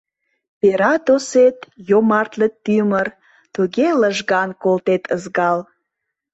Пера 0.59 0.93
тосет, 1.05 1.57
йомартле 1.89 2.47
тӱмыр, 2.63 3.07
Туге 3.53 3.87
лыжган 4.01 4.49
колтет 4.63 5.03
ызгал. 5.15 5.59